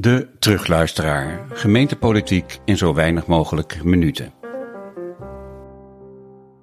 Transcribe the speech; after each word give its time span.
De 0.00 0.28
terugluisteraar. 0.38 1.46
Gemeentepolitiek 1.52 2.60
in 2.64 2.76
zo 2.76 2.94
weinig 2.94 3.26
mogelijk 3.26 3.84
minuten. 3.84 4.32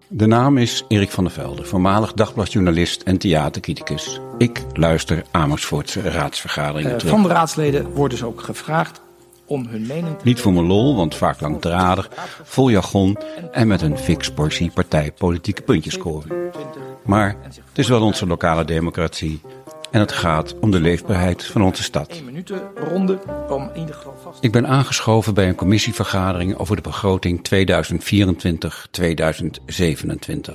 De 0.08 0.26
naam 0.26 0.58
is 0.58 0.86
Erik 0.88 1.12
van 1.12 1.24
der 1.24 1.34
Velde, 1.34 1.64
voormalig 1.64 2.14
dagbladjournalist 2.14 3.02
en 3.02 3.18
theatercriticus. 3.18 4.20
Ik 4.38 4.64
luister 4.74 5.24
Amersfoortse 5.32 6.02
raadsvergaderingen 6.02 6.92
Uh, 6.92 6.98
terug. 6.98 7.14
van 7.14 7.24
de 7.24 7.30
raadsleden 7.30 7.92
wordt 7.94 8.14
dus 8.14 8.24
ook 8.24 8.42
gevraagd 8.42 9.02
om 9.46 9.68
hun 9.68 9.86
mening 9.88 10.18
te 10.18 10.26
Niet 10.26 10.40
voor 10.40 10.54
mijn 10.54 10.66
lol, 10.66 10.96
want 10.96 11.16
vaak 11.16 11.42
langdradig, 11.42 12.10
vol 12.44 12.70
jargon 12.70 13.18
en 13.52 13.68
met 13.68 13.82
een 13.82 13.98
fix 13.98 14.32
portie 14.32 14.72
partijpolitieke 14.72 15.62
puntjes 15.62 15.94
scoren. 15.94 16.52
Maar 17.06 17.36
het 17.44 17.78
is 17.78 17.88
wel 17.88 18.02
onze 18.02 18.28
lokale 18.28 18.66
democratie 18.66 19.42
en 19.92 20.00
het 20.00 20.12
gaat 20.12 20.60
om 20.60 20.72
de 20.72 20.80
leefbaarheid 20.80 21.46
van 21.46 21.62
onze 21.62 21.84
stad. 21.84 22.10
1 22.10 22.26
minuten 22.26 22.62
ronde 22.76 23.20
om 23.50 23.70
in 23.74 23.80
ieder 23.80 23.96
geval 23.96 24.16
vast 24.24 24.44
Ik 24.44 24.52
ben 24.52 24.68
aangeschoven 24.68 25.34
bij 25.34 25.48
een 25.48 25.56
commissievergadering 25.56 26.58
over 26.58 26.76
de 26.76 26.82
begroting 26.82 27.50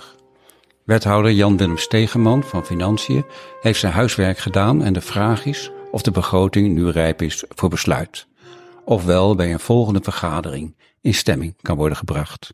2024-2027. 0.05 0.21
Wethouder 0.85 1.33
Jan-Willem 1.33 1.79
Stegeman 1.79 2.43
van 2.43 2.65
Financiën 2.67 3.25
heeft 3.61 3.81
zijn 3.81 3.93
huiswerk 3.93 4.39
gedaan 4.39 4.83
en 4.83 4.93
de 4.93 5.01
vraag 5.01 5.45
is 5.45 5.71
of 5.91 6.03
de 6.03 6.11
begroting 6.11 6.75
nu 6.75 6.89
rijp 6.89 7.23
is 7.23 7.45
voor 7.49 7.69
besluit. 7.69 8.27
Ofwel 8.85 9.35
bij 9.35 9.53
een 9.53 9.61
volgende 9.61 10.01
vergadering 10.03 10.77
in 11.01 11.15
stemming 11.15 11.55
kan 11.63 11.77
worden 11.77 11.97
gebracht. 11.97 12.53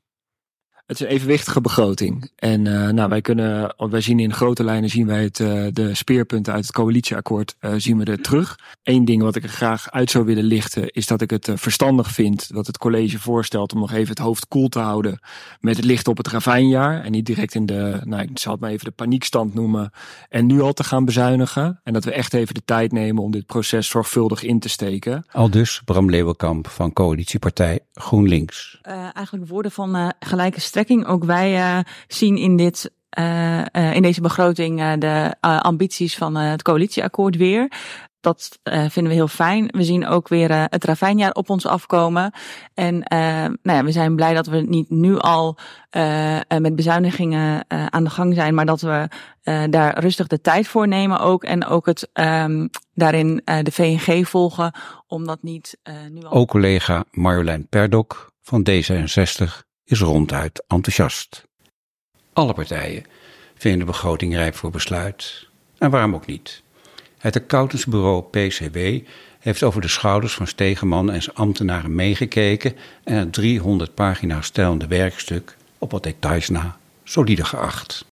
Het 0.89 1.01
is 1.01 1.07
een 1.07 1.13
evenwichtige 1.13 1.61
begroting. 1.61 2.31
En 2.37 2.67
eh, 2.67 2.89
nou, 2.89 3.09
wij 3.09 3.21
kunnen, 3.21 3.75
wij 3.77 4.01
zien 4.01 4.19
in 4.19 4.33
grote 4.33 4.65
lijnen 4.65 4.91
zien 4.91 5.07
wij 5.07 5.23
het, 5.23 5.41
eh, 5.41 5.67
de 5.73 5.95
speerpunten 5.95 6.53
uit 6.53 6.67
het 6.67 6.75
coalitieakkoord 6.75 7.57
eh, 7.59 7.73
zien 7.77 7.99
we 7.99 8.05
er 8.05 8.21
terug. 8.21 8.59
Eén 8.83 9.05
ding 9.05 9.23
wat 9.23 9.37
ik 9.37 9.43
er 9.43 9.49
graag 9.49 9.91
uit 9.91 10.11
zou 10.11 10.25
willen 10.25 10.45
lichten, 10.45 10.89
is 10.91 11.07
dat 11.07 11.21
ik 11.21 11.31
het 11.31 11.51
verstandig 11.55 12.11
vind 12.11 12.55
dat 12.55 12.67
het 12.67 12.79
college 12.79 13.19
voorstelt 13.19 13.73
om 13.73 13.79
nog 13.81 13.93
even 13.93 14.09
het 14.09 14.19
hoofd 14.19 14.49
koel 14.49 14.69
te 14.69 14.79
houden 14.79 15.21
met 15.61 15.77
het 15.77 15.85
licht 15.85 16.09
op 16.09 16.17
het 16.17 16.29
ravijnjaar. 16.29 17.05
En 17.05 17.13
niet 17.13 17.27
direct 17.27 17.55
in 17.55 17.67
de, 17.67 18.01
nou, 18.05 18.23
ik 18.23 18.39
zal 18.39 18.53
het 18.53 18.61
maar 18.61 18.71
even 18.71 18.85
de 18.85 18.91
paniekstand 18.91 19.55
noemen. 19.55 19.91
En 20.29 20.47
nu 20.47 20.61
al 20.61 20.73
te 20.73 20.85
gaan 20.85 21.05
bezuinigen. 21.05 21.81
En 21.85 21.93
dat 21.93 22.05
we 22.05 22.13
echt 22.13 22.35
even 22.35 22.55
de 22.55 22.65
tijd 22.65 22.93
nemen 22.93 23.23
om 23.23 23.31
dit 23.31 23.47
proces 23.47 23.89
zorgvuldig 23.89 24.43
in 24.43 24.59
te 24.59 24.69
steken. 24.69 25.27
Al 25.33 25.51
dus 25.51 25.83
Bram 25.85 26.11
Leeuwenkamp 26.11 26.69
van 26.69 26.93
coalitiepartij 26.93 27.81
GroenLinks. 27.93 28.79
Eh, 28.83 29.09
eigenlijk 29.13 29.49
woorden 29.49 29.71
van 29.71 29.97
eh, 29.97 30.09
gelijke 30.21 30.61
Ook 30.87 31.25
wij 31.25 31.57
eh, 31.57 31.79
zien 32.07 32.37
in, 32.37 32.57
dit, 32.57 32.91
eh, 33.09 33.61
eh, 33.61 33.95
in 33.95 34.03
deze 34.03 34.21
begroting 34.21 34.95
de 34.99 35.35
ambities 35.41 36.17
van 36.17 36.35
het 36.35 36.63
coalitieakkoord 36.63 37.37
weer. 37.37 37.73
Dat 38.21 38.59
vinden 38.63 39.09
we 39.09 39.13
heel 39.13 39.29
fijn. 39.29 39.67
We 39.71 39.85
zien 39.85 40.07
ook 40.07 40.29
weer 40.29 40.53
het 40.53 40.85
ravijnjaar 40.85 41.33
op 41.33 41.51
ons 41.51 41.67
afkomen. 41.67 42.33
En 42.75 42.99
nou 43.63 43.79
ja, 43.79 43.85
we 43.85 43.93
zijn 43.93 44.17
blij 44.17 44.35
dat 44.35 44.47
we 44.47 44.57
niet 44.57 44.91
nu 44.91 45.19
al 45.19 45.59
met 46.59 46.77
bezuinigingen 46.77 47.65
aan 47.69 48.05
de 48.05 48.11
gang 48.11 48.35
zijn, 48.35 48.55
maar 48.55 48.67
dat 48.67 48.81
we 48.81 49.09
daar 49.71 49.99
rustig 49.99 50.27
de 50.27 50.41
tijd 50.41 50.69
voor 50.69 50.89
nemen 50.89 51.19
ook. 51.21 51.45
En 51.45 51.67
ook 51.67 51.87
het 51.87 52.11
ehm, 52.13 52.67
daarin 52.95 53.43
de 53.45 53.73
VNG 53.73 54.29
volgen, 54.29 54.73
om 55.07 55.27
dat 55.27 55.43
niet 55.43 55.79
nu 56.11 56.23
al. 56.23 56.33
Ook 56.33 56.49
collega 56.49 57.05
Marjolein 57.11 57.69
Perdok 57.69 58.33
van 58.43 58.67
D66 58.71 59.68
is 59.89 60.01
ronduit 60.01 60.65
enthousiast. 60.67 61.47
Alle 62.33 62.55
partijen 62.55 63.05
vinden 63.55 63.81
de 63.81 63.87
begroting 63.87 64.35
rijp 64.35 64.55
voor 64.55 64.71
besluit. 64.71 65.47
En 65.79 65.91
waarom 65.91 66.15
ook 66.15 66.27
niet? 66.27 66.63
Het 67.19 67.37
accountantsbureau 67.37 68.23
PCW 68.23 68.79
heeft 69.39 69.63
over 69.63 69.81
de 69.81 69.89
schouders 69.89 70.35
van 70.35 70.47
Stegeman 70.47 71.11
en 71.11 71.23
zijn 71.23 71.37
ambtenaren 71.37 71.95
meegekeken 71.95 72.77
en 73.05 73.15
het 73.15 73.33
300 73.33 73.95
pagina's 73.95 74.47
stelende 74.47 74.87
werkstuk 74.87 75.57
op 75.79 75.91
wat 75.91 76.03
details 76.03 76.49
na 76.49 76.77
solide 77.05 77.45
geacht. 77.45 78.05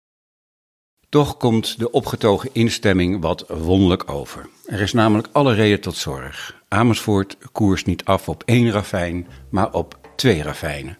Toch 1.08 1.36
komt 1.36 1.78
de 1.78 1.90
opgetogen 1.90 2.50
instemming 2.52 3.20
wat 3.20 3.44
wonderlijk 3.48 4.10
over. 4.10 4.48
Er 4.66 4.80
is 4.80 4.92
namelijk 4.92 5.28
alle 5.32 5.54
reden 5.54 5.80
tot 5.80 5.96
zorg. 5.96 6.60
Amersfoort 6.68 7.36
koerst 7.52 7.86
niet 7.86 8.04
af 8.04 8.28
op 8.28 8.42
één 8.46 8.70
ravijn, 8.70 9.26
maar 9.48 9.72
op 9.72 9.98
twee 10.16 10.42
ravijnen. 10.42 10.98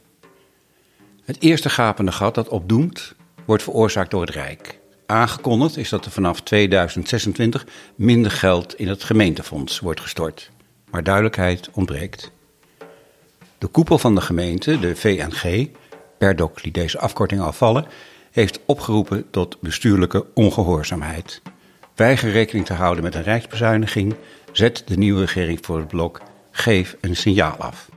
Het 1.26 1.40
eerste 1.40 1.68
gapende 1.68 2.12
gat 2.12 2.34
dat 2.34 2.48
opdoemt, 2.48 3.14
wordt 3.44 3.62
veroorzaakt 3.62 4.10
door 4.10 4.20
het 4.20 4.30
Rijk. 4.30 4.80
Aangekondigd 5.06 5.76
is 5.76 5.88
dat 5.88 6.04
er 6.04 6.10
vanaf 6.10 6.40
2026 6.40 7.66
minder 7.94 8.30
geld 8.30 8.74
in 8.74 8.88
het 8.88 9.02
gemeentefonds 9.02 9.80
wordt 9.80 10.00
gestort. 10.00 10.50
Maar 10.90 11.02
duidelijkheid 11.02 11.70
ontbreekt. 11.72 12.30
De 13.58 13.66
koepel 13.66 13.98
van 13.98 14.14
de 14.14 14.20
gemeente, 14.20 14.78
de 14.78 14.96
VNG, 14.96 15.70
Perdok 16.18 16.62
liet 16.62 16.74
deze 16.74 16.98
afkorting 16.98 17.40
al 17.40 17.52
vallen, 17.52 17.86
heeft 18.30 18.60
opgeroepen 18.66 19.30
tot 19.30 19.60
bestuurlijke 19.60 20.26
ongehoorzaamheid. 20.34 21.42
Weiger 21.94 22.30
rekening 22.30 22.66
te 22.66 22.74
houden 22.74 23.04
met 23.04 23.14
een 23.14 23.22
rijksbezuiniging, 23.22 24.14
zet 24.52 24.82
de 24.86 24.96
nieuwe 24.96 25.20
regering 25.20 25.58
voor 25.62 25.78
het 25.78 25.88
blok, 25.88 26.20
geef 26.50 26.96
een 27.00 27.16
signaal 27.16 27.56
af. 27.56 27.88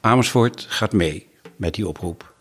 Amersfoort 0.00 0.66
gaat 0.68 0.92
mee 0.92 1.28
met 1.56 1.74
die 1.74 1.88
oproep. 1.88 2.34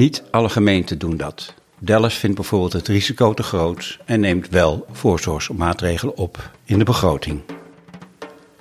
Niet 0.00 0.22
alle 0.30 0.48
gemeenten 0.48 0.98
doen 0.98 1.16
dat. 1.16 1.54
Dallas 1.78 2.14
vindt 2.14 2.36
bijvoorbeeld 2.36 2.72
het 2.72 2.88
risico 2.88 3.34
te 3.34 3.42
groot 3.42 3.98
en 4.04 4.20
neemt 4.20 4.48
wel 4.48 4.86
voorzorgsmaatregelen 4.90 6.16
op 6.16 6.50
in 6.64 6.78
de 6.78 6.84
begroting. 6.84 7.40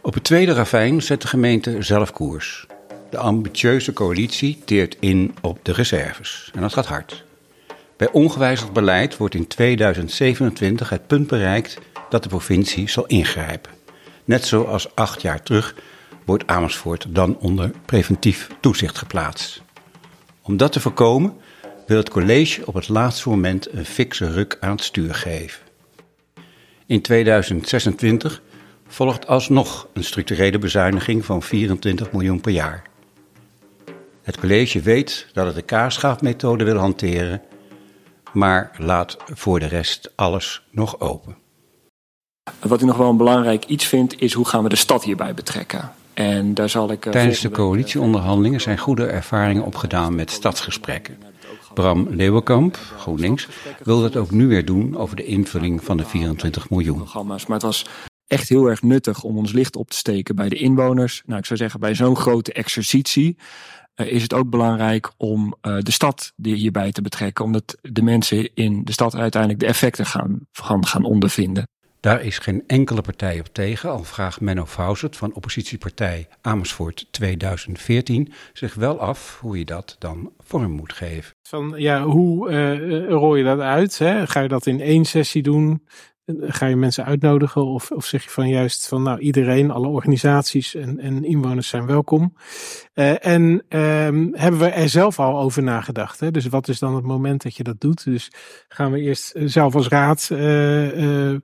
Op 0.02 0.14
het 0.14 0.24
tweede 0.24 0.54
ravijn 0.54 1.02
zet 1.02 1.22
de 1.22 1.28
gemeente 1.28 1.82
zelf 1.82 2.12
koers. 2.12 2.66
De 3.10 3.18
ambitieuze 3.18 3.94
coalitie 3.94 4.60
teert 4.66 4.98
in 5.00 5.36
op 5.42 5.60
de 5.62 5.72
reserves. 5.72 6.52
En 6.54 6.62
dat 6.62 6.74
gaat 6.74 6.88
hard. 6.88 7.24
Bij 7.98 8.12
ongewijzigd 8.12 8.74
beleid 8.74 9.18
wordt 9.18 9.36
in 9.36 9.48
2027 9.48 10.90
het 10.90 11.08
punt 11.08 11.28
bereikt 11.28 11.78
dat 12.10 12.24
de 12.24 12.30
provincie 12.30 12.90
zal 12.90 13.06
ingrijpen. 13.06 13.72
Net 14.26 14.46
zoals 14.46 14.96
acht 14.96 15.22
jaar 15.22 15.44
terug 15.44 15.76
wordt 16.26 16.48
Amersfoort 16.48 17.06
dan 17.10 17.38
onder 17.38 17.72
preventief 17.86 18.50
toezicht 18.60 18.98
geplaatst. 18.98 19.62
Om 20.50 20.58
dat 20.58 20.72
te 20.72 20.80
voorkomen 20.80 21.34
wil 21.88 21.98
het 21.98 22.10
college 22.10 22.66
op 22.66 22.74
het 22.74 22.88
laatste 22.88 23.30
moment 23.30 23.74
een 23.74 23.86
fikse 23.86 24.32
ruk 24.32 24.58
aan 24.60 24.72
het 24.72 24.84
stuur 24.84 25.14
geven. 25.14 25.62
In 26.86 27.02
2026 27.02 28.42
volgt 28.88 29.28
alsnog 29.28 29.88
een 29.94 30.04
structurele 30.04 30.58
bezuiniging 30.58 31.26
van 31.26 31.44
24 31.44 32.12
miljoen 32.12 32.42
per 32.42 32.52
jaar. 32.52 32.84
Het 34.22 34.40
college 34.40 34.82
weet 34.82 35.28
dat 35.34 35.46
het 35.46 35.56
de 35.56 35.62
kaarschaafmethode 35.62 36.64
wil 36.64 36.78
hanteren, 36.78 37.42
maar 38.34 38.72
laat 38.78 39.18
voor 39.34 39.60
de 39.60 39.68
rest 39.68 40.12
alles 40.16 40.64
nog 40.72 41.00
open. 41.00 41.38
Wat 42.60 42.82
ik 42.82 42.88
nog 42.88 42.98
wel 42.98 43.10
een 43.10 43.18
belangrijk 43.18 43.66
iets 43.66 43.86
vind, 43.86 44.22
is 44.22 44.34
hoe 44.34 44.48
gaan 44.48 44.64
we 44.64 44.70
de 44.70 44.76
stad 44.76 45.04
hierbij 45.04 45.34
betrekken. 45.34 45.92
En 46.20 46.54
daar 46.54 46.70
zal 46.70 46.92
ik. 46.92 47.06
eh, 47.06 47.12
Tijdens 47.12 47.40
de 47.40 47.48
week, 47.48 47.58
eh, 47.58 47.64
coalitieonderhandelingen 47.64 48.62
zijn 48.62 48.78
goede 48.78 49.06
ervaringen 49.06 49.64
opgedaan 49.66 50.16
met 50.16 50.32
stadsgesprekken. 50.32 51.18
Bram 51.74 52.08
Leeuwenkamp, 52.10 52.76
GroenLinks, 52.98 53.48
wil 53.84 54.02
dat 54.02 54.16
ook 54.16 54.32
nu 54.32 54.48
weer 54.48 54.66
doen 54.66 54.98
over 54.98 55.16
de 55.16 55.26
invulling 55.26 55.84
van 55.84 55.98
de 55.98 56.06
24 56.06 56.70
miljoen. 56.70 57.08
Maar 57.26 57.40
het 57.48 57.62
was 57.62 57.86
echt 58.28 58.50
heel 58.50 58.66
erg 58.66 58.82
nuttig 58.82 59.24
om 59.24 59.38
ons 59.38 59.52
licht 59.52 59.76
op 59.76 59.90
te 59.90 59.98
steken 59.98 60.36
bij 60.36 60.50
de 60.50 60.56
inwoners. 60.56 61.22
Nou, 61.26 61.40
ik 61.40 61.46
zou 61.46 61.60
zeggen, 61.60 61.80
bij 61.80 61.96
zo'n 61.96 62.16
grote 62.16 62.54
exercitie 62.54 63.38
eh, 63.94 64.12
is 64.12 64.22
het 64.22 64.34
ook 64.34 64.50
belangrijk 64.50 65.12
om 65.18 65.56
de 65.62 65.92
stad 65.92 66.34
hierbij 66.42 66.92
te 66.92 67.02
betrekken. 67.02 67.46
Omdat 67.46 67.78
de 67.82 68.02
mensen 68.02 68.54
in 68.54 68.84
de 68.84 68.92
stad 68.92 69.16
uiteindelijk 69.16 69.62
de 69.62 69.68
effecten 69.68 70.06
gaan, 70.06 70.40
gaan, 70.52 70.86
gaan 70.86 71.04
ondervinden. 71.04 71.68
Daar 72.00 72.22
is 72.22 72.38
geen 72.38 72.64
enkele 72.68 73.02
partij 73.02 73.40
op 73.40 73.48
tegen, 73.52 73.90
al 73.90 74.04
vraagt 74.04 74.42
Menno 74.42 74.66
Fausert 74.66 75.18
van 75.18 75.34
oppositiepartij 75.34 76.28
Amersfoort 76.42 77.08
2014 77.12 78.34
zich 78.54 78.74
wel 78.74 79.00
af 79.00 79.40
hoe 79.42 79.58
je 79.58 79.66
dat 79.66 79.96
dan 80.00 80.32
vorm 80.40 80.72
moet 80.72 80.94
geven. 80.94 81.34
Van 81.42 81.74
ja, 81.76 82.04
hoe 82.04 82.50
eh 82.50 83.08
rol 83.08 83.36
je 83.36 83.44
dat 83.44 83.60
uit? 83.60 83.98
Hè? 83.98 84.28
Ga 84.28 84.40
je 84.40 84.48
dat 84.48 84.66
in 84.66 84.82
één 84.82 85.06
sessie 85.06 85.44
doen? 85.44 85.86
Ga 86.40 86.66
je 86.66 86.76
mensen 86.76 87.06
uitnodigen? 87.06 87.66
Of, 87.66 87.92
of 87.92 88.06
zeg 88.06 88.24
je 88.24 88.30
van 88.30 88.50
juist 88.50 88.88
van 88.88 89.04
nou 89.04 89.20
iedereen, 89.20 89.72
alle 89.72 89.88
organisaties 89.88 90.76
en, 90.76 91.00
en 91.00 91.24
inwoners 91.24 91.68
zijn 91.68 91.86
welkom? 91.86 92.34
Eh, 92.94 93.26
en 93.26 93.64
ehm, 93.68 94.28
hebben 94.32 94.60
we 94.60 94.68
er 94.68 94.90
zelf 94.90 95.20
al 95.20 95.40
over 95.40 95.64
nagedacht? 95.64 96.20
Hè? 96.20 96.32
Dus 96.32 96.46
wat 96.46 96.68
is 96.68 96.80
dan 96.80 96.96
het 96.96 97.06
moment 97.06 97.42
dat 97.44 97.56
je 97.56 97.64
dat 97.64 97.82
doet? 97.82 98.04
Dus 98.04 98.32
gaan 98.68 98.92
we 98.92 99.00
eerst 99.00 99.32
eh, 99.32 99.44
zelf 99.46 99.76
als 99.76 99.88
raad 99.88 100.30
eh, 100.32 101.32
eh, 101.32 101.40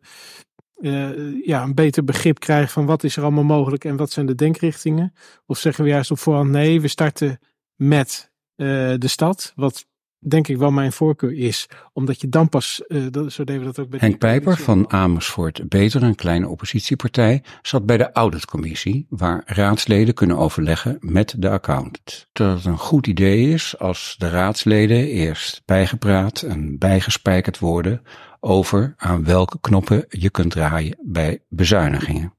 eh, 0.76 1.46
ja, 1.46 1.64
een 1.64 1.74
beter 1.74 2.04
begrip 2.04 2.40
krijgen 2.40 2.70
van 2.70 2.86
wat 2.86 3.04
is 3.04 3.16
er 3.16 3.24
allemaal 3.24 3.44
mogelijk 3.44 3.86
en 3.86 3.98
wat 3.98 4.12
zijn 4.12 4.26
de 4.26 4.36
denkrichtingen? 4.36 5.14
Of 5.46 5.58
zeggen 5.58 5.84
we 5.84 5.90
juist 5.90 6.12
op 6.12 6.20
voorhand 6.20 6.50
nee, 6.50 6.82
we 6.82 6.88
starten 6.88 7.40
met 7.76 8.32
eh, 8.56 8.68
de 8.98 9.08
stad, 9.08 9.54
wat 9.56 9.86
denk 10.28 10.48
ik 10.48 10.58
wel 10.58 10.72
mijn 10.72 10.92
voorkeur 10.92 11.34
is. 11.34 11.68
Omdat 11.94 12.22
je 12.22 12.30
dan 12.30 12.50
pas, 12.50 12.84
uh, 12.88 13.06
dat, 13.12 13.32
zo 13.32 13.44
deden 13.44 13.62
we 13.62 13.68
dat 13.68 13.80
ook 13.80 13.90
bij 13.90 14.00
Henk 14.00 14.18
Pijper 14.18 14.58
van 14.58 14.92
Amersfoort 14.92 15.70
Beter, 15.70 16.04
een 16.04 16.16
kleine 16.16 16.48
oppositiepartij, 16.48 17.44
zat 17.62 17.86
bij 17.86 17.98
de 17.98 18.12
auditcommissie, 18.12 19.06
waar 19.10 19.44
raadsleden 19.46 20.14
kunnen 20.14 20.38
overleggen 20.38 20.98
met 21.00 21.36
de 21.38 21.50
accountant. 21.50 22.28
Dat 22.32 22.58
het 22.58 22.66
een 22.66 22.78
goed 22.78 23.08
idee 23.08 23.50
is 23.50 23.80
als 23.80 24.16
de 24.18 24.30
raadsleden 24.30 25.08
eerst 25.08 25.62
bijgepraat 25.66 26.42
en 26.42 26.78
bijgespijkerd 26.78 27.60
worden 27.60 28.02
over 28.40 28.94
aan 28.98 29.24
welke 29.24 29.58
knoppen 29.62 30.06
je 30.10 30.30
kunt 30.30 30.52
draaien 30.52 30.98
bij 31.02 31.44
bezuinigingen. 31.50 32.34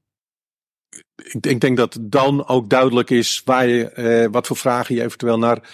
Ik, 1.15 1.45
ik 1.45 1.59
denk 1.59 1.77
dat 1.77 1.97
dan 2.01 2.47
ook 2.47 2.69
duidelijk 2.69 3.09
is 3.09 3.41
waar 3.45 3.67
je, 3.67 3.91
uh, 3.95 4.31
wat 4.31 4.47
voor 4.47 4.57
vragen 4.57 4.95
je 4.95 5.03
eventueel 5.03 5.37
naar 5.37 5.69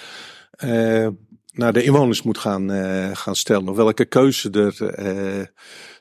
uh, 0.64 1.08
naar 1.54 1.74
de 1.74 1.84
inwoners 1.84 2.22
moet 2.22 2.38
gaan, 2.38 2.72
uh, 2.72 3.10
gaan 3.14 3.36
stellen. 3.36 3.70
Of 3.70 3.76
welke 3.76 4.06
keuze 4.06 4.50
er, 4.50 5.00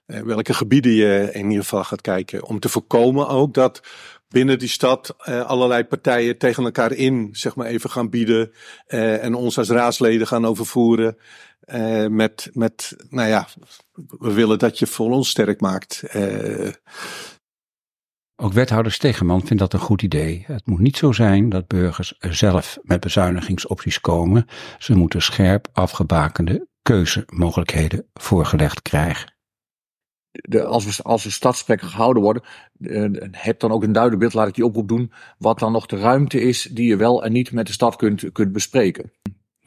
uh, 0.07 0.21
welke 0.21 0.55
gebieden 0.55 0.93
je 0.93 1.29
in 1.33 1.49
ieder 1.49 1.63
geval 1.63 1.85
gaat 1.85 2.01
kijken. 2.01 2.45
Om 2.45 2.61
te 2.61 2.69
voorkomen 2.69 3.29
ook 3.29 3.55
dat 3.55 3.81
binnen 4.29 4.59
die 4.59 4.69
stad 4.69 5.17
allerlei 5.27 5.85
partijen 5.85 6.39
tegen 6.39 6.65
elkaar 6.65 6.93
in, 6.93 7.29
zeg 7.33 7.55
maar, 7.55 7.67
even 7.67 7.91
gaan 7.91 8.11
bieden. 8.11 8.53
en 8.87 9.35
ons 9.35 9.59
als 9.59 9.69
raadsleden 9.69 10.27
gaan 10.27 10.47
overvoeren. 10.47 11.17
met, 12.09 12.51
met, 12.53 12.97
nou 13.09 13.29
ja, 13.29 13.49
we 14.19 14.33
willen 14.33 14.59
dat 14.59 14.79
je 14.79 14.87
voor 14.87 15.11
ons 15.11 15.29
sterk 15.29 15.61
maakt. 15.61 16.03
Ook 18.37 18.53
wethouder 18.53 18.93
Stegeman 18.93 19.47
vindt 19.47 19.63
dat 19.63 19.73
een 19.73 19.79
goed 19.79 20.03
idee. 20.03 20.45
Het 20.47 20.67
moet 20.67 20.81
niet 20.81 20.97
zo 20.97 21.13
zijn 21.13 21.49
dat 21.49 21.67
burgers 21.67 22.15
zelf 22.19 22.79
met 22.83 23.01
bezuinigingsopties 23.01 24.01
komen. 24.01 24.47
Ze 24.79 24.95
moeten 24.95 25.23
scherp 25.23 25.69
afgebakende 25.73 26.67
keuzemogelijkheden 26.83 28.07
voorgelegd 28.15 28.83
krijgen. 28.83 29.33
De, 30.31 30.65
als, 30.65 30.85
we, 30.85 31.03
als 31.03 31.69
er 31.69 31.79
gehouden 31.79 32.23
worden, 32.23 32.43
uh, 32.79 33.09
heb 33.31 33.61
dan 33.61 33.73
ook 33.73 33.83
een 33.83 33.93
duidelijk 33.93 34.23
beeld, 34.23 34.35
laat 34.35 34.49
ik 34.49 34.55
die 34.55 34.65
oproep 34.65 34.89
doen, 34.89 35.13
wat 35.39 35.59
dan 35.59 35.73
nog 35.73 35.87
de 35.87 35.97
ruimte 35.97 36.41
is 36.41 36.63
die 36.63 36.87
je 36.87 36.97
wel 36.97 37.25
en 37.25 37.33
niet 37.33 37.53
met 37.53 37.67
de 37.67 37.73
stad 37.73 37.97
kunt, 37.97 38.33
kunt 38.33 38.53
bespreken. 38.53 39.13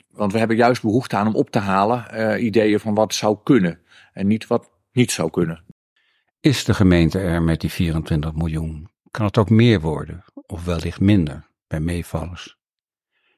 Want 0.10 0.32
we 0.32 0.38
hebben 0.38 0.58
juist 0.58 0.82
behoefte 0.82 1.16
aan 1.16 1.28
om 1.28 1.36
op 1.36 1.50
te 1.50 1.60
halen 1.60 2.06
uh, 2.14 2.44
ideeën 2.44 2.80
van 2.80 2.94
wat 2.94 3.14
zou 3.14 3.38
kunnen 3.44 3.80
en 4.14 4.28
niet 4.28 4.48
wat 4.48 4.70
niet 4.92 5.12
zou 5.12 5.30
kunnen. 5.30 5.64
Is 6.46 6.64
de 6.64 6.74
gemeente 6.74 7.20
er 7.20 7.42
met 7.42 7.62
die 7.62 7.70
24 7.70 8.34
miljoen? 8.34 8.88
Kan 9.12 9.26
het 9.26 9.38
ook 9.38 9.50
meer 9.50 9.82
worden, 9.82 10.24
of 10.46 10.66
wellicht 10.66 11.00
minder, 11.00 11.48
bij 11.68 11.80
meevallers? 11.80 12.58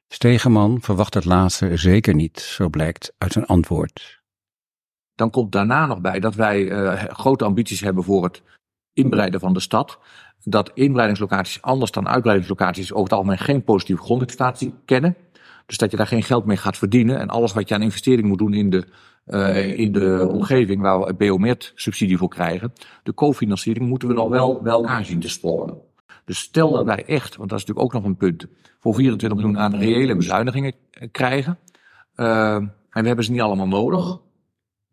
Stegeman 0.08 0.80
verwacht 0.80 1.14
het 1.14 1.24
laatste 1.24 1.76
zeker 1.76 2.14
niet, 2.14 2.40
zo 2.40 2.68
blijkt 2.68 3.12
uit 3.18 3.32
zijn 3.32 3.46
antwoord. 3.46 4.22
Dan 5.14 5.30
komt 5.30 5.52
daarna 5.52 5.86
nog 5.86 6.00
bij 6.00 6.20
dat 6.20 6.34
wij 6.34 6.62
uh, 6.62 7.04
grote 7.04 7.44
ambities 7.44 7.80
hebben 7.80 8.04
voor 8.04 8.24
het 8.24 8.42
inbreiden 8.92 9.40
van 9.40 9.52
de 9.52 9.60
stad. 9.60 9.98
Dat 10.44 10.70
inbreidingslocaties 10.74 11.62
anders 11.62 11.90
dan 11.90 12.08
uitbreidingslocaties 12.08 12.92
over 12.92 13.04
het 13.04 13.12
algemeen 13.12 13.38
geen 13.38 13.64
positieve 13.64 14.02
grondexploitatie 14.02 14.74
kennen. 14.84 15.16
Dus 15.66 15.76
dat 15.76 15.90
je 15.90 15.96
daar 15.96 16.06
geen 16.06 16.22
geld 16.22 16.44
mee 16.44 16.56
gaat 16.56 16.78
verdienen. 16.78 17.18
En 17.18 17.28
alles 17.28 17.52
wat 17.52 17.68
je 17.68 17.74
aan 17.74 17.82
investering 17.82 18.28
moet 18.28 18.38
doen 18.38 18.54
in 18.54 18.70
de 18.70 18.88
uh, 19.30 19.78
in 19.78 19.92
de 19.92 20.28
omgeving 20.30 20.80
waar 20.80 21.00
we 21.00 21.14
BioMed 21.14 21.72
subsidie 21.74 22.18
voor 22.18 22.28
krijgen, 22.28 22.72
de 23.02 23.14
cofinanciering 23.14 23.88
moeten 23.88 24.08
we 24.08 24.14
dan 24.14 24.28
wel 24.28 24.60
bij 24.62 24.72
elkaar 24.72 25.04
zien 25.04 25.20
te 25.20 25.28
sporen. 25.28 25.78
Dus 26.24 26.38
stel 26.38 26.72
dat 26.72 26.84
wij 26.84 27.04
echt, 27.04 27.36
want 27.36 27.50
dat 27.50 27.58
is 27.58 27.64
natuurlijk 27.64 27.94
ook 27.94 28.02
nog 28.02 28.10
een 28.10 28.16
punt, 28.16 28.46
voor 28.78 28.94
24 28.94 29.38
miljoen 29.38 29.58
aan 29.58 29.76
reële 29.76 30.16
bezuinigingen 30.16 30.74
krijgen. 31.10 31.58
Uh, 32.16 32.54
en 32.54 32.72
we 32.90 33.06
hebben 33.06 33.24
ze 33.24 33.30
niet 33.30 33.40
allemaal 33.40 33.68
nodig. 33.68 34.04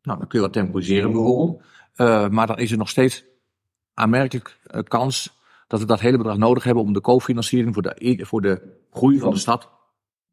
Nou, 0.01 0.19
dan 0.19 0.27
kun 0.27 0.39
je 0.39 0.45
wat 0.45 0.53
temporiseren 0.53 1.11
bijvoorbeeld. 1.11 1.61
Uh, 1.95 2.29
maar 2.29 2.47
dan 2.47 2.57
is 2.57 2.71
er 2.71 2.77
nog 2.77 2.89
steeds 2.89 3.23
aanmerkelijk 3.93 4.59
kans 4.87 5.39
dat 5.67 5.79
we 5.79 5.85
dat 5.85 5.99
hele 5.99 6.17
bedrag 6.17 6.37
nodig 6.37 6.63
hebben 6.63 6.83
om 6.83 6.93
de 6.93 7.01
cofinanciering 7.01 7.73
voor 7.73 7.83
de, 7.83 8.19
voor 8.25 8.41
de 8.41 8.61
groei 8.91 9.19
van 9.19 9.31
de 9.31 9.39
stad 9.39 9.69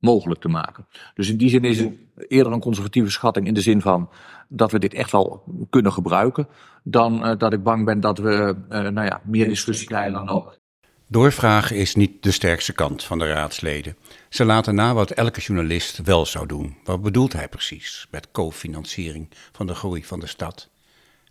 mogelijk 0.03 0.41
te 0.41 0.49
maken. 0.49 0.87
Dus 1.15 1.29
in 1.29 1.37
die 1.37 1.49
zin 1.49 1.65
is 1.65 1.79
het 1.79 1.93
eerder 2.29 2.53
een 2.53 2.61
conservatieve 2.61 3.11
schatting 3.11 3.47
in 3.47 3.55
de 3.55 3.61
zin 3.61 3.81
van 3.81 4.11
dat 4.49 4.71
we 4.73 4.79
dit 4.79 4.95
echt 4.95 5.13
wel 5.13 5.45
kunnen 5.71 5.93
gebruiken, 5.93 6.49
dan 6.83 7.27
uh, 7.27 7.39
dat 7.39 7.53
ik 7.53 7.63
bang 7.63 7.85
ben 7.85 8.01
dat 8.01 8.19
we 8.19 8.57
uh, 8.71 8.81
nou 8.81 9.07
ja, 9.07 9.21
meer 9.25 9.49
discussie 9.49 9.87
krijgen 9.87 10.13
dan 10.13 10.25
nodig. 10.25 10.61
Doorvragen 11.09 11.77
is 11.77 11.95
niet 11.95 12.23
de 12.23 12.31
sterkste 12.31 12.73
kant 12.73 13.05
van 13.05 13.19
de 13.19 13.27
raadsleden. 13.27 13.97
Ze 14.29 14.45
laten 14.45 14.75
na 14.75 14.95
wat 14.95 15.11
elke 15.11 15.41
journalist 15.41 16.03
wel 16.03 16.27
zou 16.27 16.47
doen. 16.47 16.77
Wat 16.85 17.03
bedoelt 17.03 17.33
hij 17.33 17.49
precies 17.49 18.07
met 18.11 18.31
cofinanciering 18.31 19.29
van 19.53 19.67
de 19.67 19.75
groei 19.75 20.05
van 20.05 20.21
de 20.21 20.27
stad? 20.27 20.69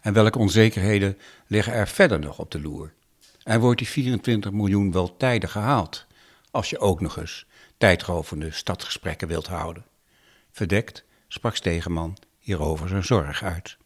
En 0.02 0.14
welke 0.14 0.38
onzekerheden 0.38 1.18
liggen 1.48 1.74
er 1.74 1.88
verder 1.88 2.20
nog 2.20 2.40
op 2.40 2.52
de 2.52 2.62
loer? 2.62 2.94
En 3.44 3.60
wordt 3.60 3.78
die 3.78 3.88
24 3.88 4.52
miljoen 4.52 4.92
wel 4.92 5.18
tijdig 5.18 5.52
gehaald? 5.52 6.06
Als 6.52 6.70
je 6.70 6.80
ook 6.80 7.02
nog 7.02 7.18
eens 7.18 7.46
tijdrovende 7.82 8.52
stadsgesprekken 8.52 9.28
wilt 9.28 9.48
houden. 9.48 9.86
Verdekt 10.52 11.04
sprak 11.28 11.56
Stegeman 11.56 12.18
hierover 12.40 12.88
zijn 12.88 13.04
zorg 13.04 13.44
uit. 13.44 13.78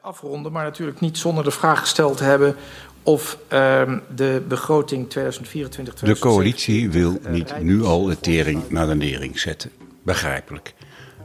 Afronden, 0.00 0.52
maar 0.52 0.64
natuurlijk 0.64 1.00
niet 1.00 1.18
zonder 1.18 1.44
de 1.44 1.50
vraag 1.50 1.78
gesteld 1.80 2.16
te 2.16 2.24
hebben 2.24 2.56
of 3.02 3.38
uh, 3.52 3.92
de 4.14 4.44
begroting 4.48 5.10
2024. 5.10 6.08
De 6.08 6.18
coalitie 6.18 6.90
wil 6.90 7.18
niet 7.28 7.58
nu 7.58 7.84
al 7.84 8.04
de 8.04 8.20
tering 8.20 8.70
naar 8.70 8.86
de 8.86 8.94
nering 8.94 9.38
zetten. 9.38 9.70
Begrijpelijk. 10.02 10.74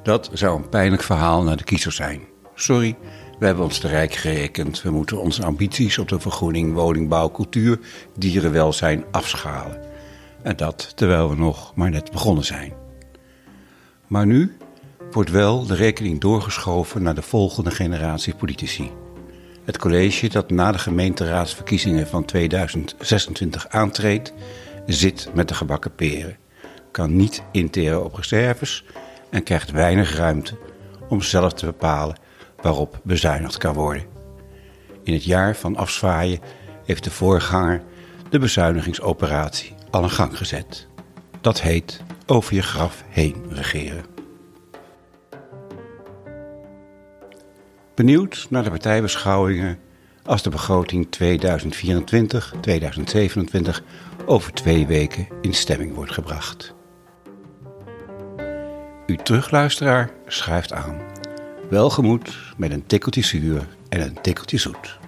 Dat 0.03 0.29
zou 0.33 0.57
een 0.57 0.69
pijnlijk 0.69 1.03
verhaal 1.03 1.43
naar 1.43 1.57
de 1.57 1.63
kiezer 1.63 1.91
zijn. 1.91 2.21
Sorry, 2.55 2.97
we 3.39 3.45
hebben 3.45 3.63
ons 3.63 3.79
te 3.79 3.87
rijk 3.87 4.13
gerekend. 4.13 4.81
We 4.81 4.91
moeten 4.91 5.21
onze 5.21 5.45
ambities 5.45 5.97
op 5.97 6.07
de 6.07 6.19
vergroening, 6.19 6.73
woningbouw, 6.73 7.31
cultuur, 7.31 7.79
dierenwelzijn 8.17 9.03
afschalen. 9.11 9.90
En 10.43 10.55
dat 10.55 10.91
terwijl 10.95 11.29
we 11.29 11.35
nog 11.35 11.75
maar 11.75 11.89
net 11.89 12.11
begonnen 12.11 12.43
zijn. 12.43 12.73
Maar 14.07 14.25
nu 14.25 14.57
wordt 15.11 15.29
wel 15.29 15.65
de 15.65 15.75
rekening 15.75 16.19
doorgeschoven 16.19 17.03
naar 17.03 17.15
de 17.15 17.21
volgende 17.21 17.71
generatie 17.71 18.35
politici. 18.35 18.91
Het 19.63 19.77
college 19.77 20.29
dat 20.29 20.49
na 20.49 20.71
de 20.71 20.77
gemeenteraadsverkiezingen 20.77 22.07
van 22.07 22.25
2026 22.25 23.67
aantreedt, 23.67 24.33
zit 24.85 25.29
met 25.33 25.47
de 25.47 25.53
gebakken 25.53 25.95
peren, 25.95 26.37
kan 26.91 27.15
niet 27.15 27.43
interen 27.51 28.03
op 28.03 28.13
reserves 28.13 28.85
en 29.29 29.43
krijgt 29.43 29.71
weinig 29.71 30.15
ruimte 30.15 30.57
om 31.09 31.21
zelf 31.21 31.53
te 31.53 31.65
bepalen 31.65 32.15
waarop 32.61 32.99
bezuinigd 33.03 33.57
kan 33.57 33.73
worden. 33.73 34.05
In 35.03 35.13
het 35.13 35.23
jaar 35.23 35.55
van 35.55 35.75
afzwaaien 35.75 36.39
heeft 36.85 37.03
de 37.03 37.11
voorganger 37.11 37.83
de 38.29 38.39
bezuinigingsoperatie 38.39 39.75
al 39.91 40.03
in 40.03 40.09
gang 40.09 40.37
gezet. 40.37 40.87
Dat 41.41 41.61
heet 41.61 42.01
over 42.25 42.53
je 42.53 42.61
graf 42.61 43.03
heen 43.09 43.35
regeren. 43.49 44.05
Benieuwd 47.95 48.47
naar 48.49 48.63
de 48.63 48.69
partijbeschouwingen 48.69 49.79
als 50.23 50.43
de 50.43 50.49
begroting 50.49 51.07
2024-2027 51.07 51.19
over 54.25 54.53
twee 54.53 54.87
weken 54.87 55.27
in 55.41 55.53
stemming 55.53 55.95
wordt 55.95 56.11
gebracht. 56.11 56.73
Uw 59.07 59.15
terugluisteraar 59.15 60.11
schuift 60.27 60.73
aan. 60.73 60.99
Welgemoed 61.69 62.37
met 62.57 62.71
een 62.71 62.85
tikkeltje 62.85 63.23
zuur 63.23 63.67
en 63.89 64.01
een 64.01 64.21
tikkeltje 64.21 64.57
zoet. 64.57 64.99